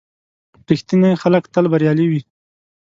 [0.69, 2.21] •رښتیني خلک تل بریالي وي.